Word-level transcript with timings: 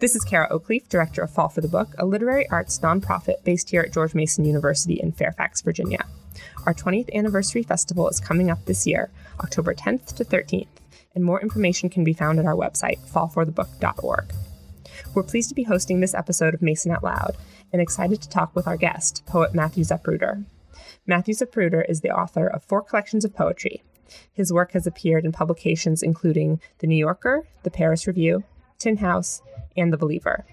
This 0.00 0.16
is 0.16 0.24
Kara 0.24 0.48
Oakleaf, 0.48 0.88
Director 0.88 1.20
of 1.20 1.30
Fall 1.30 1.50
for 1.50 1.60
the 1.60 1.68
Book, 1.68 1.94
a 1.98 2.06
literary 2.06 2.48
arts 2.48 2.78
nonprofit 2.78 3.44
based 3.44 3.68
here 3.68 3.82
at 3.82 3.92
George 3.92 4.14
Mason 4.14 4.46
University 4.46 4.94
in 4.94 5.12
Fairfax, 5.12 5.60
Virginia. 5.60 6.06
Our 6.64 6.72
20th 6.72 7.14
anniversary 7.14 7.62
festival 7.62 8.08
is 8.08 8.18
coming 8.18 8.50
up 8.50 8.64
this 8.64 8.86
year, 8.86 9.10
October 9.40 9.74
10th 9.74 10.16
to 10.16 10.24
13th, 10.24 10.68
and 11.14 11.22
more 11.22 11.38
information 11.42 11.90
can 11.90 12.02
be 12.02 12.14
found 12.14 12.38
at 12.38 12.46
our 12.46 12.54
website, 12.54 12.98
fallforthebook.org. 13.10 14.32
We're 15.12 15.22
pleased 15.22 15.50
to 15.50 15.54
be 15.54 15.64
hosting 15.64 16.00
this 16.00 16.14
episode 16.14 16.54
of 16.54 16.62
Mason 16.62 16.92
Out 16.92 17.04
Loud 17.04 17.36
and 17.70 17.82
excited 17.82 18.22
to 18.22 18.28
talk 18.30 18.56
with 18.56 18.66
our 18.66 18.78
guest, 18.78 19.22
poet 19.26 19.54
Matthew 19.54 19.84
Zapruder. 19.84 20.46
Matthew 21.06 21.34
Zapruder 21.34 21.84
is 21.86 22.00
the 22.00 22.10
author 22.10 22.46
of 22.46 22.64
four 22.64 22.80
collections 22.80 23.26
of 23.26 23.36
poetry. 23.36 23.82
His 24.32 24.50
work 24.50 24.72
has 24.72 24.86
appeared 24.86 25.26
in 25.26 25.32
publications 25.32 26.02
including 26.02 26.58
The 26.78 26.86
New 26.86 26.96
Yorker, 26.96 27.46
The 27.64 27.70
Paris 27.70 28.06
Review, 28.06 28.44
Tin 28.80 28.96
House, 28.96 29.42
and 29.76 29.92
The 29.92 29.96
Believer. 29.96 30.44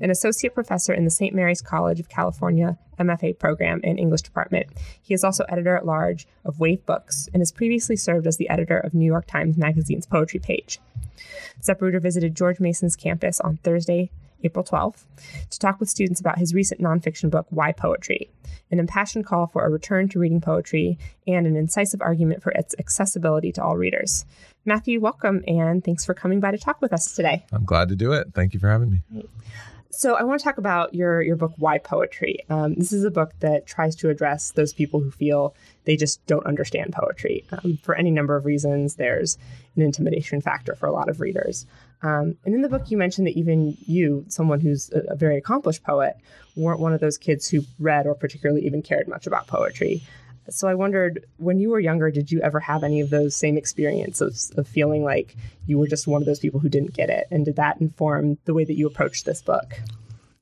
An 0.00 0.10
associate 0.10 0.54
professor 0.54 0.92
in 0.92 1.04
the 1.04 1.10
St. 1.10 1.34
Mary's 1.34 1.62
College 1.62 2.00
of 2.00 2.08
California 2.08 2.78
MFA 2.98 3.38
program 3.38 3.80
and 3.82 3.98
English 3.98 4.22
department. 4.22 4.66
He 5.00 5.14
is 5.14 5.24
also 5.24 5.44
editor 5.48 5.76
at 5.76 5.86
large 5.86 6.26
of 6.44 6.60
Wave 6.60 6.84
Books 6.86 7.28
and 7.32 7.40
has 7.40 7.52
previously 7.52 7.96
served 7.96 8.26
as 8.26 8.36
the 8.36 8.48
editor 8.48 8.78
of 8.78 8.94
New 8.94 9.06
York 9.06 9.26
Times 9.26 9.56
Magazine's 9.56 10.06
poetry 10.06 10.40
page. 10.40 10.80
Zapruder 11.60 12.00
visited 12.00 12.36
George 12.36 12.60
Mason's 12.60 12.96
campus 12.96 13.40
on 13.40 13.58
Thursday, 13.58 14.10
April 14.44 14.64
12th, 14.64 15.04
to 15.50 15.58
talk 15.58 15.80
with 15.80 15.88
students 15.88 16.20
about 16.20 16.38
his 16.38 16.54
recent 16.54 16.80
nonfiction 16.80 17.30
book, 17.30 17.46
Why 17.50 17.72
Poetry, 17.72 18.30
an 18.70 18.78
impassioned 18.78 19.26
call 19.26 19.46
for 19.46 19.64
a 19.64 19.70
return 19.70 20.08
to 20.10 20.18
reading 20.18 20.40
poetry 20.40 20.98
and 21.26 21.46
an 21.46 21.56
incisive 21.56 22.00
argument 22.00 22.42
for 22.42 22.52
its 22.52 22.74
accessibility 22.78 23.52
to 23.52 23.62
all 23.62 23.76
readers. 23.76 24.24
Matthew, 24.64 25.00
welcome, 25.00 25.42
and 25.46 25.84
thanks 25.84 26.04
for 26.04 26.14
coming 26.14 26.40
by 26.40 26.52
to 26.52 26.58
talk 26.58 26.80
with 26.80 26.92
us 26.92 27.14
today. 27.14 27.44
I'm 27.52 27.64
glad 27.64 27.88
to 27.88 27.96
do 27.96 28.12
it. 28.12 28.28
Thank 28.34 28.54
you 28.54 28.60
for 28.60 28.68
having 28.68 28.90
me. 28.90 29.24
So, 29.94 30.14
I 30.14 30.22
want 30.22 30.40
to 30.40 30.44
talk 30.44 30.56
about 30.56 30.94
your 30.94 31.20
your 31.20 31.36
book, 31.36 31.52
Why 31.58 31.76
Poetry. 31.76 32.38
Um, 32.48 32.74
this 32.74 32.92
is 32.92 33.04
a 33.04 33.10
book 33.10 33.32
that 33.40 33.66
tries 33.66 33.94
to 33.96 34.08
address 34.08 34.50
those 34.52 34.72
people 34.72 35.00
who 35.00 35.10
feel 35.10 35.54
they 35.84 35.96
just 35.96 36.24
don't 36.26 36.46
understand 36.46 36.94
poetry 36.94 37.44
um, 37.52 37.78
for 37.82 37.94
any 37.94 38.10
number 38.10 38.34
of 38.34 38.46
reasons. 38.46 38.94
There's 38.94 39.36
an 39.76 39.82
intimidation 39.82 40.40
factor 40.40 40.74
for 40.74 40.86
a 40.86 40.92
lot 40.92 41.10
of 41.10 41.20
readers. 41.20 41.66
Um, 42.02 42.38
and 42.46 42.54
in 42.54 42.62
the 42.62 42.70
book, 42.70 42.90
you 42.90 42.96
mentioned 42.96 43.26
that 43.26 43.36
even 43.36 43.76
you, 43.86 44.24
someone 44.28 44.60
who's 44.60 44.90
a, 44.92 45.12
a, 45.12 45.14
very 45.14 45.36
accomplished 45.36 45.84
poet, 45.84 46.16
weren't 46.56 46.80
one 46.80 46.92
of 46.92 47.00
those 47.00 47.16
kids 47.16 47.48
who 47.48 47.60
read 47.78 48.06
or 48.06 48.14
particularly 48.14 48.66
even 48.66 48.82
cared 48.82 49.06
much 49.06 49.26
about 49.26 49.46
poetry. 49.46 50.02
So 50.50 50.68
I 50.68 50.74
wondered, 50.74 51.24
when 51.36 51.58
you 51.58 51.70
were 51.70 51.80
younger, 51.80 52.10
did 52.10 52.32
you 52.32 52.40
ever 52.40 52.60
have 52.60 52.82
any 52.82 53.00
of 53.00 53.10
those 53.10 53.36
same 53.36 53.56
experiences 53.56 54.52
of, 54.56 54.66
feeling 54.66 55.04
like 55.04 55.36
you 55.66 55.78
were 55.78 55.86
just 55.86 56.06
one 56.06 56.20
of 56.20 56.26
those 56.26 56.40
people 56.40 56.60
who 56.60 56.68
didn't 56.68 56.94
get 56.94 57.10
it? 57.10 57.26
And 57.30 57.44
did 57.44 57.56
that 57.56 57.80
inform 57.80 58.38
the 58.44 58.54
way 58.54 58.64
that 58.64 58.76
you 58.76 58.86
approached 58.86 59.24
this 59.24 59.40
book? 59.42 59.80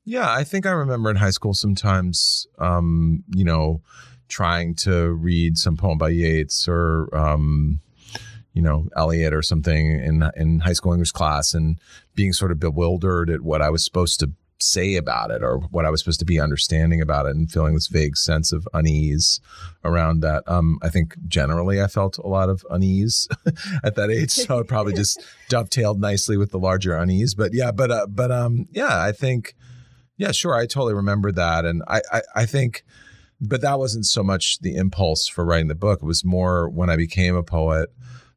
Yeah, 0.03 0.31
I 0.31 0.43
think 0.43 0.65
I 0.65 0.71
remember 0.71 1.11
in 1.11 1.17
high 1.17 1.29
school 1.29 1.53
sometimes, 1.53 2.47
um, 2.57 3.23
you 3.35 3.45
know, 3.45 3.81
trying 4.27 4.75
to 4.75 5.11
read 5.11 5.57
some 5.57 5.77
poem 5.77 5.97
by 5.97 6.09
Yeats 6.09 6.67
or, 6.67 7.15
um, 7.15 7.81
you 8.53 8.61
know, 8.61 8.87
Eliot 8.95 9.33
or 9.33 9.41
something 9.41 9.91
in 9.91 10.29
in 10.35 10.59
high 10.61 10.73
school 10.73 10.93
English 10.93 11.11
class 11.11 11.53
and 11.53 11.79
being 12.15 12.33
sort 12.33 12.51
of 12.51 12.59
bewildered 12.59 13.29
at 13.29 13.41
what 13.41 13.61
I 13.61 13.69
was 13.69 13.85
supposed 13.85 14.19
to 14.21 14.31
say 14.61 14.95
about 14.95 15.31
it 15.31 15.43
or 15.43 15.57
what 15.57 15.85
I 15.85 15.89
was 15.89 16.01
supposed 16.01 16.19
to 16.19 16.25
be 16.25 16.39
understanding 16.39 17.01
about 17.01 17.25
it 17.25 17.35
and 17.35 17.51
feeling 17.51 17.73
this 17.73 17.87
vague 17.87 18.17
sense 18.17 18.51
of 18.51 18.67
unease 18.73 19.39
around 19.83 20.21
that. 20.21 20.43
Um, 20.47 20.79
I 20.81 20.89
think 20.89 21.15
generally 21.27 21.81
I 21.81 21.87
felt 21.87 22.17
a 22.17 22.27
lot 22.27 22.49
of 22.49 22.65
unease 22.69 23.27
at 23.83 23.95
that 23.95 24.09
age, 24.09 24.31
so 24.31 24.59
it 24.59 24.67
probably 24.67 24.93
just 24.93 25.23
dovetailed 25.49 25.99
nicely 25.99 26.37
with 26.37 26.51
the 26.51 26.59
larger 26.59 26.95
unease. 26.95 27.33
But 27.33 27.53
yeah, 27.53 27.71
but 27.71 27.91
uh, 27.91 28.07
but 28.07 28.31
um, 28.31 28.67
yeah, 28.71 29.01
I 29.01 29.11
think 29.11 29.55
yeah, 30.17 30.31
sure, 30.31 30.55
I 30.55 30.65
totally 30.65 30.93
remember 30.93 31.31
that, 31.31 31.65
and 31.65 31.83
I, 31.87 32.01
I 32.11 32.21
I 32.35 32.45
think. 32.45 32.83
But 33.43 33.61
that 33.61 33.79
wasn't 33.79 34.05
so 34.05 34.21
much 34.21 34.59
the 34.59 34.75
impulse 34.75 35.27
for 35.27 35.43
writing 35.43 35.67
the 35.67 35.73
book. 35.73 36.03
It 36.03 36.05
was 36.05 36.23
more 36.23 36.69
when 36.69 36.91
I 36.91 36.95
became 36.95 37.35
a 37.35 37.41
poet 37.41 37.89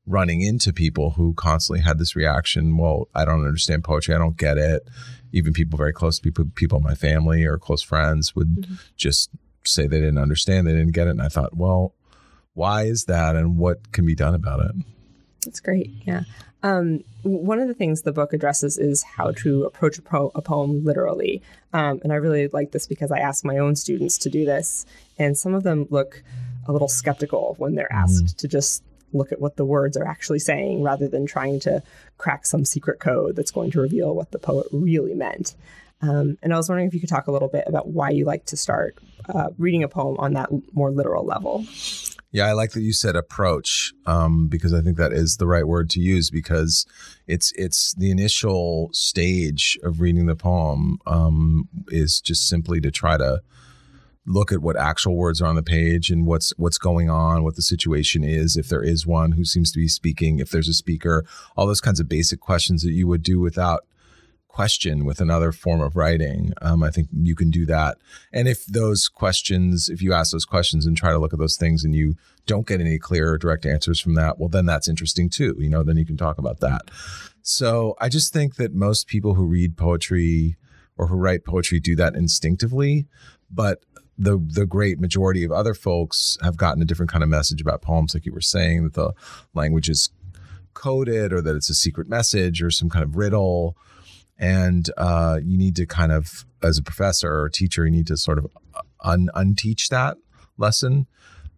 running 0.06 0.42
into 0.42 0.72
people 0.72 1.10
who 1.10 1.32
constantly 1.34 1.82
had 1.82 1.98
this 1.98 2.14
reaction 2.14 2.76
well 2.76 3.08
i 3.14 3.24
don't 3.24 3.44
understand 3.44 3.82
poetry 3.82 4.14
i 4.14 4.18
don't 4.18 4.36
get 4.36 4.58
it 4.58 4.86
even 5.32 5.52
people 5.52 5.76
very 5.76 5.92
close 5.92 6.18
to 6.18 6.22
people 6.22 6.44
people 6.54 6.78
in 6.78 6.84
my 6.84 6.94
family 6.94 7.44
or 7.44 7.58
close 7.58 7.82
friends 7.82 8.34
would 8.34 8.56
mm-hmm. 8.56 8.74
just 8.96 9.30
say 9.64 9.86
they 9.86 10.00
didn't 10.00 10.18
understand 10.18 10.66
they 10.66 10.72
didn't 10.72 10.92
get 10.92 11.06
it 11.06 11.10
and 11.10 11.22
i 11.22 11.28
thought 11.28 11.56
well 11.56 11.94
why 12.52 12.82
is 12.82 13.06
that 13.06 13.34
and 13.34 13.56
what 13.56 13.92
can 13.92 14.04
be 14.04 14.14
done 14.14 14.34
about 14.34 14.60
it 14.60 14.72
that's 15.44 15.60
great 15.60 15.90
yeah 16.04 16.22
um, 16.62 17.00
one 17.24 17.58
of 17.58 17.68
the 17.68 17.74
things 17.74 18.02
the 18.02 18.12
book 18.12 18.32
addresses 18.32 18.78
is 18.78 19.02
how 19.02 19.32
to 19.32 19.64
approach 19.64 19.98
a, 19.98 20.02
pro- 20.02 20.32
a 20.34 20.40
poem 20.40 20.82
literally 20.84 21.42
um, 21.72 22.00
and 22.02 22.12
i 22.12 22.16
really 22.16 22.48
like 22.48 22.72
this 22.72 22.86
because 22.86 23.10
i 23.10 23.18
ask 23.18 23.44
my 23.44 23.56
own 23.58 23.74
students 23.74 24.18
to 24.18 24.30
do 24.30 24.44
this 24.44 24.84
and 25.18 25.36
some 25.36 25.54
of 25.54 25.62
them 25.62 25.86
look 25.90 26.22
a 26.66 26.72
little 26.72 26.88
skeptical 26.88 27.54
when 27.58 27.74
they're 27.74 27.92
asked 27.92 28.24
mm. 28.24 28.36
to 28.36 28.48
just 28.48 28.82
look 29.14 29.32
at 29.32 29.40
what 29.40 29.56
the 29.56 29.64
words 29.64 29.96
are 29.96 30.06
actually 30.06 30.38
saying 30.38 30.82
rather 30.82 31.08
than 31.08 31.26
trying 31.26 31.60
to 31.60 31.82
crack 32.18 32.46
some 32.46 32.64
secret 32.64 33.00
code 33.00 33.36
that's 33.36 33.50
going 33.50 33.70
to 33.72 33.80
reveal 33.80 34.14
what 34.14 34.30
the 34.30 34.38
poet 34.38 34.66
really 34.72 35.14
meant. 35.14 35.54
Um, 36.02 36.36
and 36.42 36.52
I 36.52 36.56
was 36.56 36.68
wondering 36.68 36.88
if 36.88 36.94
you 36.94 37.00
could 37.00 37.08
talk 37.08 37.28
a 37.28 37.32
little 37.32 37.48
bit 37.48 37.64
about 37.66 37.88
why 37.88 38.10
you 38.10 38.24
like 38.24 38.44
to 38.46 38.56
start 38.56 38.98
uh, 39.32 39.50
reading 39.56 39.82
a 39.82 39.88
poem 39.88 40.16
on 40.18 40.34
that 40.34 40.50
more 40.72 40.90
literal 40.90 41.24
level. 41.24 41.64
Yeah, 42.30 42.46
I 42.46 42.52
like 42.52 42.72
that 42.72 42.80
you 42.80 42.92
said 42.92 43.14
approach 43.14 43.92
um, 44.06 44.48
because 44.48 44.74
I 44.74 44.80
think 44.80 44.96
that 44.96 45.12
is 45.12 45.36
the 45.36 45.46
right 45.46 45.66
word 45.66 45.88
to 45.90 46.00
use 46.00 46.30
because 46.30 46.84
it's 47.28 47.52
it's 47.52 47.94
the 47.94 48.10
initial 48.10 48.90
stage 48.92 49.78
of 49.84 50.00
reading 50.00 50.26
the 50.26 50.34
poem 50.34 50.98
um, 51.06 51.68
is 51.88 52.20
just 52.20 52.48
simply 52.48 52.80
to 52.80 52.90
try 52.90 53.16
to 53.16 53.40
look 54.26 54.50
at 54.50 54.62
what 54.62 54.76
actual 54.76 55.16
words 55.16 55.42
are 55.42 55.46
on 55.46 55.54
the 55.54 55.62
page 55.62 56.10
and 56.10 56.26
what's 56.26 56.52
what's 56.56 56.78
going 56.78 57.10
on, 57.10 57.44
what 57.44 57.56
the 57.56 57.62
situation 57.62 58.24
is, 58.24 58.56
if 58.56 58.68
there 58.68 58.82
is 58.82 59.06
one 59.06 59.32
who 59.32 59.44
seems 59.44 59.70
to 59.72 59.78
be 59.78 59.88
speaking, 59.88 60.38
if 60.38 60.50
there's 60.50 60.68
a 60.68 60.74
speaker, 60.74 61.24
all 61.56 61.66
those 61.66 61.80
kinds 61.80 62.00
of 62.00 62.08
basic 62.08 62.40
questions 62.40 62.82
that 62.82 62.92
you 62.92 63.06
would 63.06 63.22
do 63.22 63.40
without 63.40 63.84
question 64.54 65.04
with 65.04 65.20
another 65.20 65.50
form 65.50 65.80
of 65.80 65.96
writing. 65.96 66.52
Um, 66.62 66.84
I 66.84 66.90
think 66.90 67.08
you 67.12 67.34
can 67.34 67.50
do 67.50 67.66
that. 67.66 67.98
And 68.32 68.46
if 68.46 68.64
those 68.66 69.08
questions, 69.08 69.88
if 69.88 70.00
you 70.00 70.12
ask 70.12 70.30
those 70.30 70.44
questions 70.44 70.86
and 70.86 70.96
try 70.96 71.10
to 71.10 71.18
look 71.18 71.32
at 71.32 71.40
those 71.40 71.56
things 71.56 71.82
and 71.82 71.92
you 71.92 72.14
don't 72.46 72.66
get 72.66 72.80
any 72.80 72.96
clear 72.96 73.32
or 73.32 73.38
direct 73.38 73.66
answers 73.66 74.00
from 74.00 74.14
that, 74.14 74.38
well, 74.38 74.48
then 74.48 74.64
that's 74.64 74.86
interesting 74.86 75.28
too. 75.28 75.56
You 75.58 75.68
know, 75.68 75.82
then 75.82 75.96
you 75.96 76.06
can 76.06 76.16
talk 76.16 76.38
about 76.38 76.60
that. 76.60 76.82
So 77.42 77.96
I 78.00 78.08
just 78.08 78.32
think 78.32 78.54
that 78.54 78.72
most 78.72 79.08
people 79.08 79.34
who 79.34 79.44
read 79.44 79.76
poetry 79.76 80.56
or 80.96 81.08
who 81.08 81.16
write 81.16 81.44
poetry 81.44 81.80
do 81.80 81.96
that 81.96 82.14
instinctively. 82.14 83.06
But 83.50 83.82
the 84.18 84.38
the 84.38 84.66
great 84.66 85.00
majority 85.00 85.44
of 85.44 85.52
other 85.52 85.74
folks 85.74 86.38
have 86.42 86.56
gotten 86.56 86.82
a 86.82 86.84
different 86.84 87.10
kind 87.10 87.22
of 87.22 87.28
message 87.28 87.60
about 87.60 87.82
poems, 87.82 88.14
like 88.14 88.26
you 88.26 88.32
were 88.32 88.40
saying, 88.40 88.84
that 88.84 88.94
the 88.94 89.12
language 89.54 89.88
is 89.88 90.10
coded 90.72 91.32
or 91.32 91.40
that 91.40 91.56
it's 91.56 91.70
a 91.70 91.74
secret 91.74 92.08
message 92.08 92.62
or 92.62 92.70
some 92.70 92.90
kind 92.90 93.04
of 93.04 93.16
riddle. 93.16 93.76
And 94.36 94.90
uh, 94.96 95.38
you 95.44 95.56
need 95.56 95.76
to 95.76 95.86
kind 95.86 96.10
of, 96.10 96.44
as 96.62 96.76
a 96.76 96.82
professor 96.82 97.32
or 97.32 97.48
teacher, 97.48 97.84
you 97.84 97.92
need 97.92 98.08
to 98.08 98.16
sort 98.16 98.38
of 98.38 98.48
un- 99.00 99.30
unteach 99.34 99.88
that 99.90 100.16
lesson. 100.58 101.06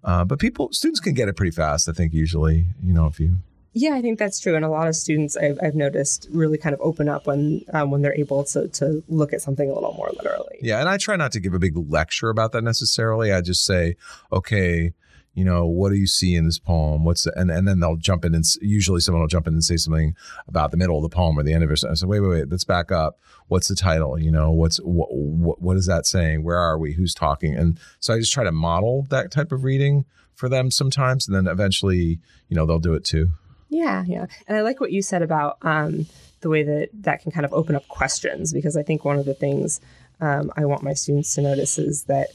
Uh, 0.04 0.24
but 0.24 0.38
people, 0.38 0.70
students 0.72 1.00
can 1.00 1.14
get 1.14 1.28
it 1.28 1.36
pretty 1.36 1.50
fast, 1.50 1.88
I 1.88 1.92
think, 1.92 2.12
usually, 2.12 2.66
you 2.84 2.92
know, 2.92 3.06
if 3.06 3.18
you 3.18 3.36
yeah, 3.78 3.92
I 3.92 4.00
think 4.00 4.18
that's 4.18 4.40
true, 4.40 4.56
and 4.56 4.64
a 4.64 4.70
lot 4.70 4.88
of 4.88 4.96
students 4.96 5.36
I've, 5.36 5.58
I've 5.62 5.74
noticed 5.74 6.28
really 6.32 6.56
kind 6.56 6.72
of 6.72 6.80
open 6.80 7.10
up 7.10 7.26
when 7.26 7.60
um, 7.74 7.90
when 7.90 8.00
they're 8.00 8.18
able 8.18 8.42
to 8.44 8.68
to 8.68 9.04
look 9.06 9.34
at 9.34 9.42
something 9.42 9.68
a 9.68 9.74
little 9.74 9.92
more 9.92 10.10
literally. 10.16 10.56
Yeah, 10.62 10.80
and 10.80 10.88
I 10.88 10.96
try 10.96 11.14
not 11.16 11.30
to 11.32 11.40
give 11.40 11.52
a 11.52 11.58
big 11.58 11.76
lecture 11.76 12.30
about 12.30 12.52
that 12.52 12.64
necessarily. 12.64 13.32
I 13.32 13.42
just 13.42 13.66
say, 13.66 13.96
okay, 14.32 14.94
you 15.34 15.44
know, 15.44 15.66
what 15.66 15.90
do 15.90 15.96
you 15.96 16.06
see 16.06 16.34
in 16.34 16.46
this 16.46 16.58
poem? 16.58 17.04
What's 17.04 17.24
the, 17.24 17.38
and 17.38 17.50
and 17.50 17.68
then 17.68 17.80
they'll 17.80 17.98
jump 17.98 18.24
in 18.24 18.34
and 18.34 18.46
usually 18.62 19.00
someone 19.00 19.20
will 19.20 19.28
jump 19.28 19.46
in 19.46 19.52
and 19.52 19.62
say 19.62 19.76
something 19.76 20.14
about 20.48 20.70
the 20.70 20.78
middle 20.78 20.96
of 20.96 21.02
the 21.02 21.14
poem 21.14 21.38
or 21.38 21.42
the 21.42 21.52
end 21.52 21.62
of 21.62 21.70
it. 21.70 21.84
I 21.84 21.92
say, 21.92 22.06
wait, 22.06 22.20
wait, 22.20 22.30
wait, 22.30 22.50
let's 22.50 22.64
back 22.64 22.90
up. 22.90 23.20
What's 23.48 23.68
the 23.68 23.76
title? 23.76 24.18
You 24.18 24.30
know, 24.30 24.52
what's 24.52 24.78
what 24.78 25.08
what, 25.12 25.60
what 25.60 25.76
is 25.76 25.84
that 25.84 26.06
saying? 26.06 26.44
Where 26.44 26.56
are 26.56 26.78
we? 26.78 26.94
Who's 26.94 27.12
talking? 27.12 27.54
And 27.54 27.78
so 28.00 28.14
I 28.14 28.20
just 28.20 28.32
try 28.32 28.44
to 28.44 28.52
model 28.52 29.06
that 29.10 29.30
type 29.30 29.52
of 29.52 29.64
reading 29.64 30.06
for 30.34 30.48
them 30.48 30.70
sometimes, 30.70 31.28
and 31.28 31.36
then 31.36 31.46
eventually, 31.46 32.20
you 32.48 32.56
know, 32.56 32.64
they'll 32.64 32.78
do 32.78 32.94
it 32.94 33.04
too. 33.04 33.32
Yeah, 33.68 34.04
yeah. 34.06 34.26
And 34.46 34.56
I 34.56 34.62
like 34.62 34.80
what 34.80 34.92
you 34.92 35.02
said 35.02 35.22
about 35.22 35.58
um, 35.62 36.06
the 36.40 36.48
way 36.48 36.62
that 36.62 36.90
that 37.02 37.22
can 37.22 37.32
kind 37.32 37.44
of 37.44 37.52
open 37.52 37.74
up 37.74 37.86
questions 37.88 38.52
because 38.52 38.76
I 38.76 38.82
think 38.82 39.04
one 39.04 39.18
of 39.18 39.24
the 39.24 39.34
things 39.34 39.80
um, 40.20 40.52
I 40.56 40.64
want 40.64 40.82
my 40.82 40.94
students 40.94 41.34
to 41.34 41.42
notice 41.42 41.78
is 41.78 42.04
that 42.04 42.28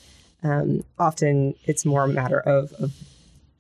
um, 0.44 0.84
often 1.00 1.56
it's 1.66 1.86
more 1.86 2.04
a 2.04 2.08
matter 2.08 2.40
of, 2.40 2.74
of 2.74 2.94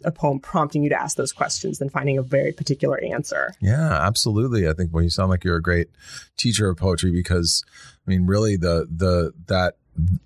a 0.03 0.11
poem 0.11 0.39
prompting 0.39 0.83
you 0.83 0.89
to 0.89 0.99
ask 0.99 1.15
those 1.15 1.31
questions 1.31 1.77
than 1.77 1.89
finding 1.89 2.17
a 2.17 2.23
very 2.23 2.51
particular 2.51 2.99
answer. 3.03 3.53
Yeah, 3.61 3.91
absolutely. 4.05 4.67
I 4.67 4.73
think 4.73 4.93
well, 4.93 5.03
you 5.03 5.09
sound 5.09 5.29
like 5.29 5.43
you're 5.43 5.57
a 5.57 5.61
great 5.61 5.89
teacher 6.37 6.69
of 6.69 6.77
poetry 6.77 7.11
because 7.11 7.63
I 8.05 8.09
mean, 8.09 8.25
really, 8.25 8.57
the 8.57 8.87
the 8.89 9.33
that 9.47 9.75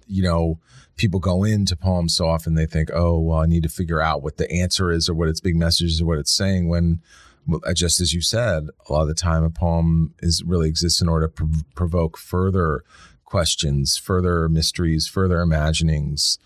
you 0.08 0.24
know 0.24 0.60
people 0.96 1.20
go 1.20 1.44
into 1.44 1.76
poems 1.76 2.16
so 2.16 2.28
often 2.28 2.56
they 2.56 2.66
think, 2.66 2.90
oh, 2.94 3.20
well, 3.20 3.40
I 3.40 3.46
need 3.46 3.64
to 3.64 3.70
figure 3.70 4.02
out 4.02 4.24
what 4.24 4.38
the 4.38 4.50
answer 4.50 4.92
is 4.92 5.10
or 5.10 5.14
what 5.14 5.28
its 5.28 5.42
big 5.42 5.56
message 5.56 5.92
is 5.92 6.02
or 6.02 6.06
what 6.06 6.18
it's 6.18 6.32
saying 6.32 6.70
when 6.70 7.02
just 7.74 8.02
as 8.02 8.14
you 8.14 8.22
said, 8.22 8.68
a 8.88 8.94
lot 8.94 9.04
of 9.04 9.08
the 9.08 9.14
time 9.14 9.44
a 9.44 9.50
poem 9.50 10.14
is 10.20 10.44
really 10.44 10.70
exists 10.70 11.02
in 11.02 11.10
order 11.10 11.28
to 11.28 11.34
prov- 11.34 11.66
provoke 11.76 12.18
further 12.18 12.84
questions, 13.24 13.98
further 13.98 14.48
mysteries, 14.50 15.08
further 15.08 15.42
imaginings. 15.42 16.40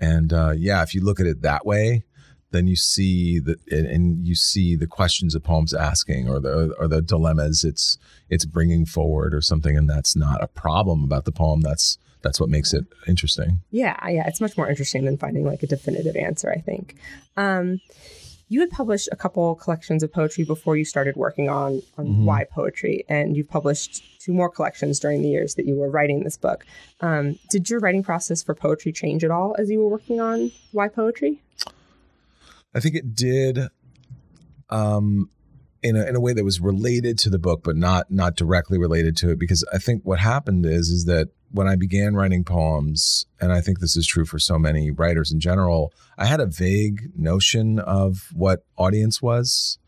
And 0.00 0.32
uh, 0.32 0.52
yeah, 0.56 0.82
if 0.82 0.94
you 0.94 1.02
look 1.02 1.20
at 1.20 1.26
it 1.26 1.42
that 1.42 1.66
way, 1.66 2.04
then 2.52 2.66
you 2.66 2.76
see 2.76 3.38
the 3.38 3.56
and 3.70 4.26
you 4.26 4.34
see 4.34 4.74
the 4.74 4.86
questions 4.86 5.34
the 5.34 5.40
poem's 5.40 5.74
asking 5.74 6.28
or 6.28 6.40
the 6.40 6.74
or 6.78 6.88
the 6.88 7.00
dilemmas 7.00 7.64
it's 7.64 7.96
it's 8.28 8.44
bringing 8.44 8.86
forward 8.86 9.34
or 9.34 9.40
something, 9.40 9.76
and 9.76 9.88
that's 9.88 10.16
not 10.16 10.42
a 10.42 10.48
problem 10.48 11.04
about 11.04 11.24
the 11.24 11.32
poem. 11.32 11.60
That's 11.60 11.98
that's 12.22 12.40
what 12.40 12.48
makes 12.48 12.74
it 12.74 12.86
interesting. 13.06 13.60
Yeah, 13.70 13.96
yeah, 14.08 14.26
it's 14.26 14.40
much 14.40 14.56
more 14.56 14.68
interesting 14.68 15.04
than 15.04 15.16
finding 15.16 15.44
like 15.44 15.62
a 15.62 15.66
definitive 15.66 16.16
answer. 16.16 16.50
I 16.50 16.60
think. 16.60 16.96
Um, 17.36 17.80
you 18.50 18.58
had 18.58 18.68
published 18.68 19.08
a 19.12 19.16
couple 19.16 19.54
collections 19.54 20.02
of 20.02 20.12
poetry 20.12 20.44
before 20.44 20.76
you 20.76 20.84
started 20.84 21.16
working 21.16 21.48
on 21.48 21.80
on 21.96 22.06
mm-hmm. 22.06 22.24
why 22.26 22.44
poetry, 22.44 23.04
and 23.08 23.36
you've 23.36 23.48
published 23.48 24.02
two 24.20 24.34
more 24.34 24.50
collections 24.50 24.98
during 24.98 25.22
the 25.22 25.28
years 25.28 25.54
that 25.54 25.66
you 25.66 25.76
were 25.76 25.88
writing 25.88 26.24
this 26.24 26.36
book. 26.36 26.66
Um, 27.00 27.38
did 27.48 27.70
your 27.70 27.78
writing 27.78 28.02
process 28.02 28.42
for 28.42 28.54
poetry 28.54 28.92
change 28.92 29.24
at 29.24 29.30
all 29.30 29.54
as 29.56 29.70
you 29.70 29.78
were 29.78 29.88
working 29.88 30.20
on 30.20 30.50
why 30.72 30.88
poetry? 30.88 31.40
I 32.74 32.80
think 32.80 32.96
it 32.96 33.14
did. 33.14 33.68
Um, 34.68 35.30
in 35.82 35.96
a, 35.96 36.04
in 36.04 36.14
a 36.14 36.20
way 36.20 36.34
that 36.34 36.44
was 36.44 36.60
related 36.60 37.18
to 37.20 37.30
the 37.30 37.38
book, 37.38 37.62
but 37.64 37.76
not 37.76 38.10
not 38.10 38.36
directly 38.36 38.78
related 38.78 39.16
to 39.18 39.30
it, 39.30 39.38
because 39.38 39.64
I 39.72 39.78
think 39.78 40.02
what 40.04 40.18
happened 40.18 40.66
is 40.66 40.90
is 40.90 41.04
that 41.06 41.28
when 41.52 41.66
I 41.66 41.76
began 41.76 42.14
writing 42.14 42.44
poems, 42.44 43.26
and 43.40 43.52
I 43.52 43.60
think 43.60 43.80
this 43.80 43.96
is 43.96 44.06
true 44.06 44.24
for 44.24 44.38
so 44.38 44.58
many 44.58 44.90
writers 44.90 45.32
in 45.32 45.40
general, 45.40 45.92
I 46.16 46.26
had 46.26 46.40
a 46.40 46.46
vague 46.46 47.10
notion 47.16 47.78
of 47.78 48.28
what 48.32 48.64
audience 48.76 49.20
was, 49.20 49.78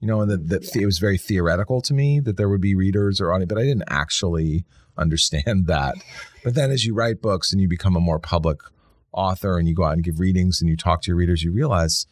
you 0.00 0.08
know, 0.08 0.20
and 0.20 0.30
that, 0.30 0.48
that 0.48 0.74
yeah. 0.74 0.82
it 0.82 0.86
was 0.86 0.98
very 0.98 1.18
theoretical 1.18 1.80
to 1.82 1.94
me 1.94 2.20
that 2.20 2.36
there 2.36 2.48
would 2.48 2.60
be 2.60 2.74
readers 2.74 3.20
or 3.20 3.32
audience, 3.32 3.48
but 3.48 3.58
I 3.58 3.64
didn't 3.64 3.84
actually 3.88 4.64
understand 4.98 5.66
that. 5.66 5.94
But 6.44 6.54
then 6.54 6.70
as 6.70 6.84
you 6.84 6.94
write 6.94 7.20
books 7.20 7.52
and 7.52 7.60
you 7.60 7.68
become 7.68 7.96
a 7.96 8.00
more 8.00 8.18
public 8.18 8.60
author 9.12 9.58
and 9.58 9.68
you 9.68 9.74
go 9.74 9.84
out 9.84 9.92
and 9.92 10.04
give 10.04 10.20
readings 10.20 10.60
and 10.60 10.68
you 10.68 10.76
talk 10.76 11.02
to 11.02 11.10
your 11.10 11.16
readers, 11.16 11.42
you 11.42 11.52
realize, 11.52 12.06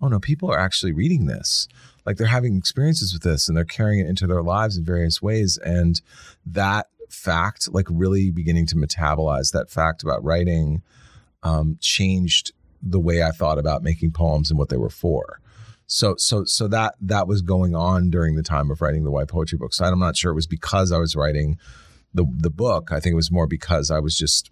oh 0.00 0.08
no, 0.08 0.18
people 0.18 0.50
are 0.50 0.58
actually 0.58 0.92
reading 0.92 1.26
this 1.26 1.68
like 2.04 2.16
they're 2.16 2.26
having 2.26 2.56
experiences 2.56 3.12
with 3.12 3.22
this 3.22 3.48
and 3.48 3.56
they're 3.56 3.64
carrying 3.64 4.00
it 4.04 4.08
into 4.08 4.26
their 4.26 4.42
lives 4.42 4.76
in 4.76 4.84
various 4.84 5.22
ways 5.22 5.58
and 5.58 6.00
that 6.44 6.88
fact 7.12 7.68
like 7.72 7.86
really 7.90 8.30
beginning 8.30 8.66
to 8.66 8.76
metabolize 8.76 9.52
that 9.52 9.70
fact 9.70 10.02
about 10.02 10.22
writing 10.24 10.82
um, 11.42 11.76
changed 11.80 12.52
the 12.82 13.00
way 13.00 13.22
i 13.22 13.30
thought 13.30 13.58
about 13.58 13.82
making 13.82 14.10
poems 14.10 14.50
and 14.50 14.58
what 14.58 14.68
they 14.68 14.76
were 14.76 14.90
for. 14.90 15.40
So 15.86 16.14
so 16.16 16.44
so 16.44 16.68
that 16.68 16.94
that 17.00 17.28
was 17.28 17.42
going 17.42 17.74
on 17.74 18.10
during 18.10 18.36
the 18.36 18.42
time 18.42 18.70
of 18.70 18.80
writing 18.80 19.04
the 19.04 19.10
why 19.10 19.24
poetry 19.24 19.58
book 19.58 19.74
so 19.74 19.84
i'm 19.84 19.98
not 19.98 20.16
sure 20.16 20.32
it 20.32 20.34
was 20.34 20.46
because 20.46 20.90
i 20.90 20.98
was 20.98 21.14
writing 21.14 21.58
the 22.14 22.24
the 22.36 22.50
book. 22.50 22.90
I 22.92 23.00
think 23.00 23.12
it 23.12 23.16
was 23.16 23.30
more 23.30 23.46
because 23.46 23.90
i 23.90 23.98
was 23.98 24.16
just 24.16 24.50